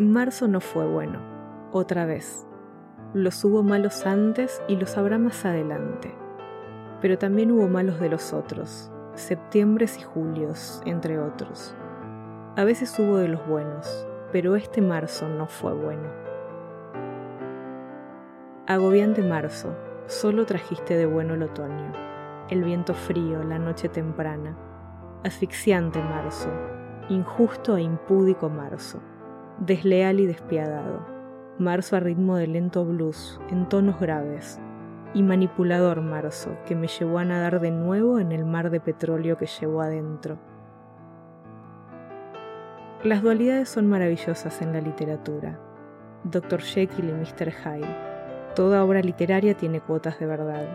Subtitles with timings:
[0.00, 1.18] Marzo no fue bueno,
[1.72, 2.46] otra vez.
[3.14, 6.14] Los hubo malos antes y los habrá más adelante.
[7.00, 11.74] Pero también hubo malos de los otros, septiembres y julios, entre otros.
[12.56, 16.08] A veces hubo de los buenos, pero este marzo no fue bueno.
[18.68, 19.74] Agobiante marzo,
[20.06, 21.92] solo trajiste de bueno el otoño,
[22.50, 24.56] el viento frío, la noche temprana.
[25.24, 26.50] Asfixiante marzo,
[27.08, 29.00] injusto e impúdico marzo
[29.60, 31.04] desleal y despiadado,
[31.58, 34.60] marzo a ritmo de lento blues, en tonos graves,
[35.14, 39.36] y manipulador marzo que me llevó a nadar de nuevo en el mar de petróleo
[39.36, 40.38] que llevó adentro.
[43.02, 45.58] Las dualidades son maravillosas en la literatura.
[46.24, 46.60] Dr.
[46.60, 47.52] Jekyll y Mr.
[47.52, 47.96] Hyde.
[48.54, 50.66] Toda obra literaria tiene cuotas de verdad.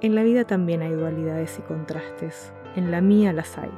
[0.00, 2.54] En la vida también hay dualidades y contrastes.
[2.76, 3.70] En la mía las hay.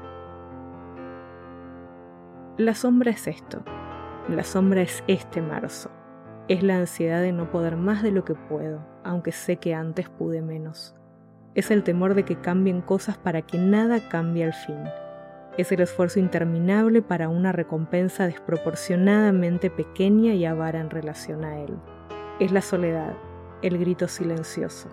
[2.57, 3.65] La sombra es esto,
[4.29, 5.91] la sombra es este marzo.
[6.47, 10.09] Es la ansiedad de no poder más de lo que puedo, aunque sé que antes
[10.09, 10.95] pude menos.
[11.55, 14.79] Es el temor de que cambien cosas para que nada cambie al fin.
[15.59, 21.77] Es el esfuerzo interminable para una recompensa desproporcionadamente pequeña y avara en relación a él.
[22.39, 23.15] Es la soledad,
[23.61, 24.89] el grito silencioso,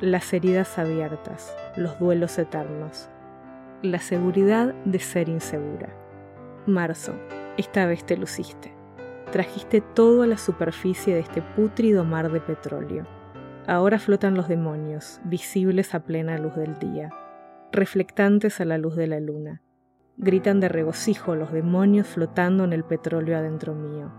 [0.00, 3.08] las heridas abiertas, los duelos eternos,
[3.80, 5.88] la seguridad de ser insegura.
[6.66, 7.14] Marzo,
[7.56, 8.71] esta vez te luciste.
[9.32, 13.06] Trajiste todo a la superficie de este pútrido mar de petróleo.
[13.66, 17.08] Ahora flotan los demonios, visibles a plena luz del día,
[17.72, 19.62] reflectantes a la luz de la luna.
[20.18, 24.12] Gritan de regocijo los demonios flotando en el petróleo adentro mío.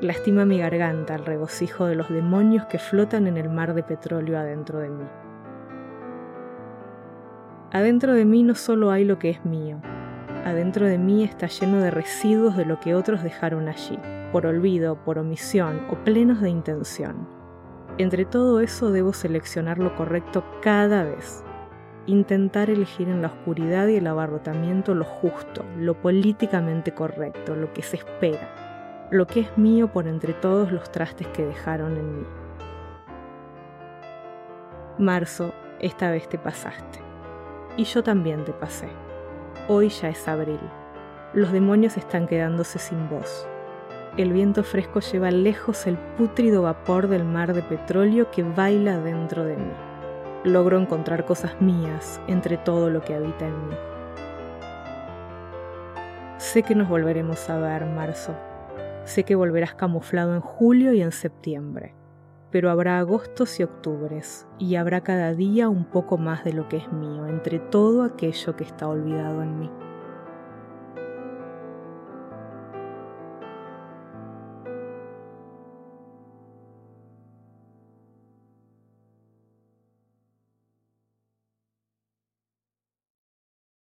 [0.00, 4.38] Lastima mi garganta el regocijo de los demonios que flotan en el mar de petróleo
[4.38, 5.04] adentro de mí.
[7.72, 9.80] Adentro de mí no solo hay lo que es mío,
[10.46, 13.98] adentro de mí está lleno de residuos de lo que otros dejaron allí,
[14.30, 17.28] por olvido, por omisión o plenos de intención.
[17.98, 21.42] Entre todo eso debo seleccionar lo correcto cada vez.
[22.06, 27.82] Intentar elegir en la oscuridad y el abarrotamiento lo justo, lo políticamente correcto, lo que
[27.82, 32.26] se espera, lo que es mío por entre todos los trastes que dejaron en mí.
[34.98, 37.00] Marzo, esta vez te pasaste.
[37.76, 38.88] Y yo también te pasé.
[39.68, 40.60] Hoy ya es abril.
[41.34, 43.48] Los demonios están quedándose sin voz.
[44.16, 49.44] El viento fresco lleva lejos el pútrido vapor del mar de petróleo que baila dentro
[49.44, 49.72] de mí.
[50.44, 53.74] Logro encontrar cosas mías entre todo lo que habita en mí.
[56.38, 58.36] Sé que nos volveremos a ver, marzo.
[59.04, 61.92] Sé que volverás camuflado en julio y en septiembre.
[62.50, 66.78] Pero habrá agostos y octubres, y habrá cada día un poco más de lo que
[66.78, 69.70] es mío, entre todo aquello que está olvidado en mí.